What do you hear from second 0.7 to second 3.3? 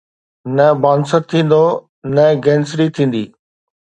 بانسر ٿيندو، نه گبنسري ٿيندي